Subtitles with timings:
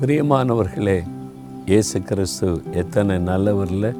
[0.00, 1.02] பிரியமானவர்களே
[1.66, 3.96] இயேசு கிறிஸ்து எத்தனை நல்லவரில்?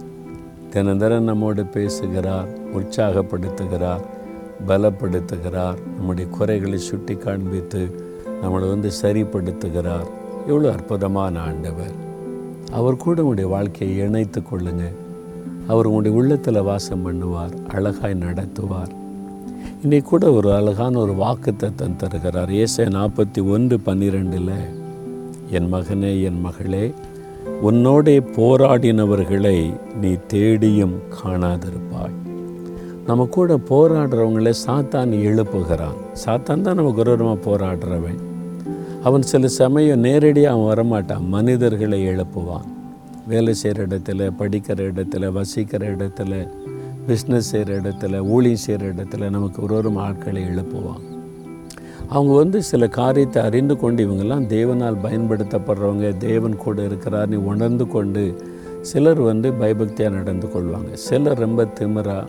[0.72, 4.00] தினந்தரம் நம்மோடு பேசுகிறார் உற்சாகப்படுத்துகிறார்
[4.66, 8.00] பலப்படுத்துகிறார் நம்முடைய குறைகளை சுட்டி காண்பித்து
[8.42, 10.06] நம்மளை வந்து சரிப்படுத்துகிறார்.
[10.46, 11.92] எவ்வளோ அற்புதமான ஆண்டவர்.
[12.72, 14.82] அவர் கூட உங்களுடைய வாழ்க்கையை இணைத்து கொள்ளுங்க.
[15.66, 18.90] அவர் உங்களுடைய உள்ளத்தில் வாசம் பண்ணுவார் அழகாய் நடத்துவார்.
[19.82, 22.50] இன்னைக்கு கூட ஒரு அழகான ஒரு வாக்குத்தத்தம் தருகிறார்.
[22.50, 24.82] ஏசை நாற்பத்தி ஒன்று பன்னிரெண்டில்
[25.54, 26.94] என் மகனே என் மகளே
[27.62, 32.14] உன்னோடே போராடினவர்களை நீ தேடியும் காணாதிருப்பாய்.
[33.06, 35.96] நம்ம கூட போராடுறவங்கள சாத்தான் எழுப்புகிறான்.
[36.26, 38.20] சாத்தான் தான் நம்ம குரூரமாக போராடுறவன்.
[39.02, 41.26] அவன் சில சமயம் நேரடியாக அவன் வரமாட்டான்.
[41.26, 42.68] மனிதர்களை எழுப்புவான்.
[43.26, 46.48] வேலை செய்கிற இடத்துல படிக்கிற இடத்துல வசிக்கிற இடத்துல
[47.08, 51.13] பிஸ்னஸ் செய்கிற இடத்துல ஊழியம் செய்கிற இடத்துல நமக்கு ஒரு ஒரு ஆட்களை எழுப்புவான்.
[52.08, 58.36] அவங்க வந்து சில காரியத்தை அறிந்து கொண்டு இவங்கெல்லாம் தேவனால் பயன்படுத்தப்படுறவங்க தேவன் கூட இருக்கிறார்னு உணர்ந்து கொண்டு
[58.80, 60.92] சிலர் வந்து பயபக்தியாக நடந்து கொள்வாங்க.
[60.92, 62.26] சிலர் ரொம்ப திமிராக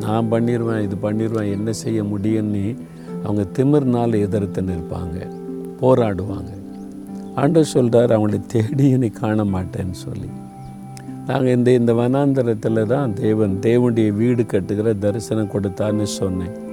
[0.00, 2.76] நான் பண்ணிடுவேன் இது பண்ணிடுவேன் என்ன செய்ய முடியும்னு
[3.24, 5.28] அவங்க திமிர்னால் எதிர்த்து நிற்பாங்க
[5.80, 6.50] போராடுவாங்க.
[7.34, 10.28] ஆண்டவர் சொல்கிறார் அவங்களை தேடி நீ காண மாட்டேன்னு சொல்லி.
[11.26, 16.65] நாங்கள் இந்த இந்த வனாந்தரத்தில் தான் தேவன் தேவனுடைய வீடு கட்டுகிற தரிசனம் கொடுத்தான்னு சொன்னேன்.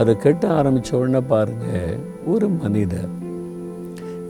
[0.00, 3.10] அதை கட்ட ஆரம்பித்த உடனே பாருங்கள் ஒரு மனிதர்.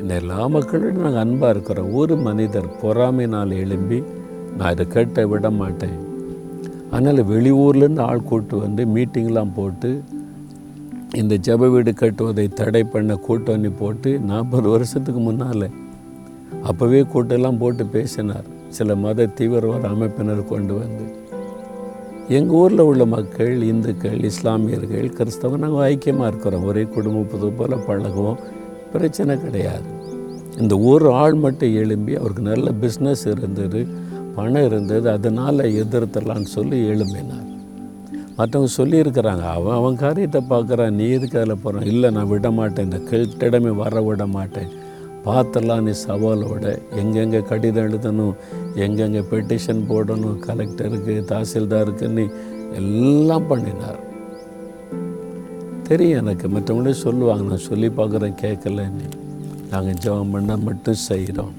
[0.00, 1.94] இந்த எல்லா மக்களோடும் நாங்கள் அன்பாக இருக்கிறோம்.
[1.94, 4.02] ஒரு மனிதர் பொறாமைனால் எழும்பி
[4.56, 5.98] நான் இதை கட்ட விட மாட்டேன்.
[6.90, 10.02] அதனால் வெளியூர்லேருந்து ஆள் கூட்டு வந்து மீட்டிங்லாம் போட்டு
[11.14, 15.68] இந்த ஜப வீடு கட்டுவதை தடை பண்ண கூட்டணி போட்டு நாற்பது வருஷத்துக்கு முன்னால்
[16.70, 18.48] அப்போவே கூட்டெல்லாம் போட்டு பேசினார்.
[18.68, 21.19] சில மத தீவிரவாத அமைப்பினர் கொண்டு வந்து.
[22.36, 26.64] எங்கள் ஊரில் உள்ள மக்கள் இந்துக்கள் இஸ்லாமியர்கள் கிறிஸ்தவம் நாங்கள் ஐக்கியமாக இருக்கிறோம்.
[26.64, 28.38] ஒரே குடும்பப்பது போல் பழகுவோம்.
[28.92, 29.88] பிரச்சனை கிடையாது.
[30.58, 33.80] இந்த ஒரு ஆள் மட்டும் எழும்பி அவருக்கு நல்ல பிஸ்னஸ் இருந்தது
[34.34, 37.48] பணம் இருந்தது அதனால் எதிர்த்தலான்னு சொல்லி எழும்பினார்.
[38.38, 43.00] மற்றவங்க சொல்லியிருக்கிறாங்க அவன் அவன் காரியத்தை பார்க்குறான் நீ எதுக்கு அதில் போகிறான் இல்லை நான் விட மாட்டேன் இந்த
[43.10, 44.70] கெட்டிடமே வர விட மாட்டேன்
[45.24, 46.78] பார்த்தலாம் நீ சவாலோட.
[46.90, 48.34] எங்கெங்கே கடிதம் எழுதணும்
[48.74, 52.32] எங்கெங்கே பெட்டிஷன் போடணும் கலெக்டருக்கு தாசில்தாருக்குன்னு
[52.74, 54.00] எல்லாம் பண்ணினார்.
[55.82, 59.08] தெரியும் எனக்கு மற்றவங்களே சொல்லுவாங்க நான் சொல்லி பார்க்குறேன் கேட்கலன்னு.
[59.70, 61.54] நாங்கள் ஜெபம் பண்ண மட்டும் செய்கிறோம்.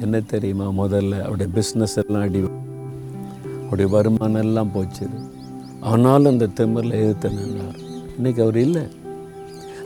[0.00, 1.20] என்ன தெரியுமா முதல்ல?
[1.20, 2.40] அவருடைய பிஸ்னஸ் எல்லாம் அடி
[3.62, 5.06] அவருடைய வருமானம் எல்லாம் போச்சு.
[5.80, 7.78] ஆனாலும் அந்த திமிரில் எதிர்த்து நின்றார்.
[8.16, 8.82] இன்றைக்கி அவர் இல்லை.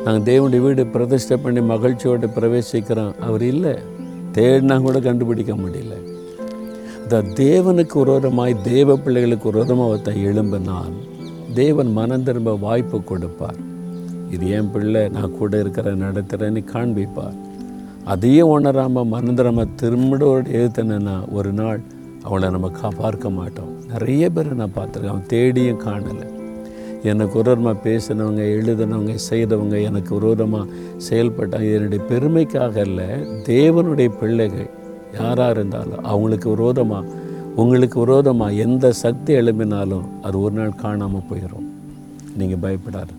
[0.07, 3.19] நாங்கள் தேவனுடைய வீடு பிரதிஷ்டை பண்ணி மகிழ்ச்சியோடு பிரவேசிக்கிறோம்.
[3.19, 3.75] அவர் இல்லை.
[4.33, 5.95] தேடினா கூட கண்டுபிடிக்க முடியல.
[7.03, 10.93] இந்த தேவனுக்கு விரோதமாய் தேவ பிள்ளைகளுக்கு விரோதமாக ஒருத்தன் எழும்பினால்
[11.55, 13.55] தேவன் மனம் திரும்ப வாய்ப்பு கொடுப்பார்.
[14.31, 17.37] இது என் பிள்ளை நான் கூட இருக்கிற நடத்துகிறேன்னு காண்பிப்பார்.
[18.05, 21.81] அதையே உணராமல் மனந்திரம திரும்பிடோடு எழுத்தினா ஒரு நாள்
[22.23, 23.75] அவளை நம்ம கா பார்க்க மாட்டோம்.
[23.89, 25.15] நிறைய பேரை நான் பார்த்துருக்கேன்.
[25.15, 26.36] அவன் தேடியும் காணலை.
[27.11, 30.67] எனக்கு உரமாக பேசினவங்க எழுதினவங்க செய்தவங்க எனக்கு விரோதமாக
[31.09, 33.09] செயல்பட்டாங்க என்னுடைய பெருமைக்காக இல்லை
[33.51, 34.71] தேவனுடைய பிள்ளைகள்
[35.19, 37.13] யாராக இருந்தாலும் அவங்களுக்கு விரோதமாக
[37.55, 41.69] உங்களுக்கு விரோதமாக எந்த சக்தி எழுப்பினாலும் அது ஒரு நாள் காணாமல் போயிடும்
[42.37, 43.15] நீங்கள் பயப்படாது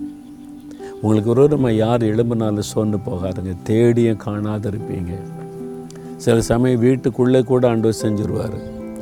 [1.02, 3.52] உங்களுக்கு விரோதமாக யார் எழும்பினாலும் சோர்ந்து போகாதுங்க.
[3.64, 5.12] தேடியும் காணாது இருப்பீங்க.
[6.18, 8.58] சில சமயம் வீட்டுக்குள்ளே கூட ஆண்டவர் செஞ்சுருவார்.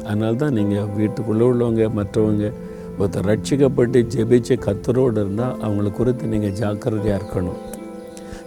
[0.08, 2.48] அதனால தான் நீங்கள் வீட்டுக்குள்ளே உள்ளவங்க மற்றவங்க
[3.00, 7.60] ஒருத்தர் ரட்சிக்கப்பட்டு ஜெபிச்சு கத்தரோடு இருந்தால் அவங்கள குறித்து நீங்கள் ஜாக்கிரதையாக இருக்கணும்.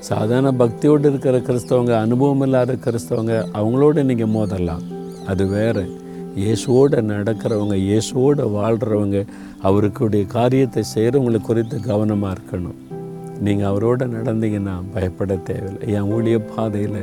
[0.09, 4.85] சாதாரண பக்தியோடு இருக்கிற கிறிஸ்தவங்க அனுபவம் இல்லாத கிறிஸ்தவங்க அவங்களோட நீங்கள் மோதலாம்.
[5.31, 5.85] அது வேறு.
[6.43, 9.21] இயேசுவோடு நடக்கிறவங்க இயேசுவோடு வாழ்கிறவங்க
[9.69, 12.79] அவருக்குடைய காரியத்தை செய்கிறவங்களை குறித்து கவனமாக இருக்கணும்.
[13.47, 15.89] நீங்கள் அவரோட நடந்தீங்கன்னா பயப்பட தேவையில்லை.
[15.97, 17.01] என் ஊழிய பாதையில்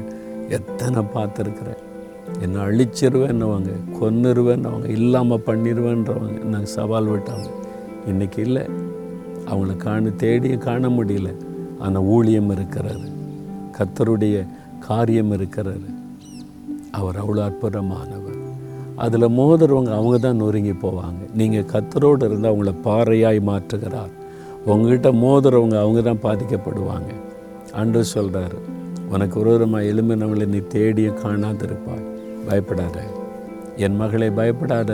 [0.57, 1.81] எத்தனை பார்த்துருக்குறேன்
[2.43, 7.47] என்னை அழிச்சிருவேன்னவங்க கொன்னுருவேன்னவங்க இல்லாமல் பண்ணிடுவேன்றவங்க நாங்கள் சவால் விட்டாங்க.
[8.07, 8.63] இன்றைக்கி இல்லை.
[9.49, 11.35] அவங்கள காண தேடியும் காண முடியல.
[11.79, 13.07] ஆனால் ஊழியம் இருக்கிறாரு.
[13.77, 14.47] கத்தருடைய
[14.79, 15.89] காரியம் இருக்கிறாரு.
[16.91, 18.41] அவர் அவ்வளோ அற்புதமானவர்
[18.95, 21.21] அதில் மோதுறவங்க அவங்க தான் நொறுங்கி போவாங்க.
[21.33, 24.13] நீங்கள் கத்தரோடு இருந்து அவங்கள பாறையாய் மாற்றுகிறார்.
[24.65, 27.11] உங்ககிட்ட மோதுறவங்க அவங்க தான் பாதிக்கப்படுவாங்க.
[27.73, 28.59] அன்று சொல்கிறாரு
[29.09, 32.05] உனக்கு விரோதமாக எலும்பினவங்களை நீ தேடியும் காணாதிருப்பாய்.
[32.49, 32.97] பயப்படாத.
[33.85, 34.91] என் மகளை பயப்படாத.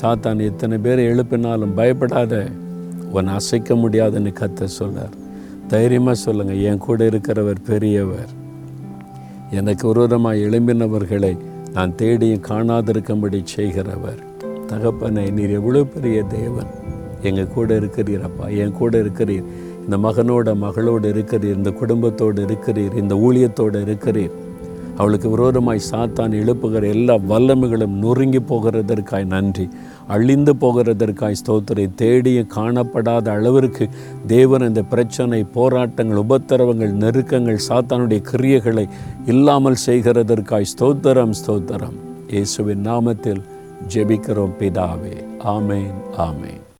[0.00, 2.34] சாத்தான் எத்தனை பேர் எழுப்பினாலும் பயப்படாத.
[3.12, 5.14] உன்னை அசைக்க முடியாதுன்னு கத்த சொல்லார்
[5.68, 8.30] தைரியமாக சொல்லுங்கள் என் கூட இருக்கிறவர் பெரியவர்.
[9.50, 11.32] எனக்கு விரோதமாக எழும்பினவர்களை
[11.72, 14.20] நான் தேடியும் காணாதிருக்கும்படி செய்கிறவர்.
[14.66, 16.70] தகப்பனை நீர் எவ்வளோ பெரிய தேவன்.
[17.22, 19.46] எங்கள் கூட இருக்கிறீரப்பா என் கூட இருக்கிறீர்.
[19.84, 24.34] இந்த மகனோட மகளோடு இருக்கிறீர் இந்த குடும்பத்தோடு இருக்கிறீர் இந்த ஊழியத்தோடு இருக்கிறீர்.
[24.96, 29.68] அவளுக்கு விரோதமாய் சாத்தான் எழுப்புகிற எல்லா வல்லமைகளும் நொறுங்கி போகிறதற்காய் நன்றி.
[30.06, 33.88] அழிந்து போகிறதற்காய் ஸ்தோத்திரை தேடிய காணப்படாத அளவிற்கு
[34.26, 38.88] தேவன் இந்த பிரச்சனை போராட்டங்கள் உபத்திரவங்கள் நெருக்கங்கள் சாத்தானுடைய கிரியைகளை
[39.26, 41.98] இல்லாமல் செய்கிறதற்காய் ஸ்தோத்திரம் ஸ்தோத்திரம்.
[42.28, 43.42] இயேசுவின் நாமத்தில்
[43.94, 45.16] ஜெபிக்கிறோம் பிதாவே.
[45.44, 46.60] ஆமேன் ஆமேன்.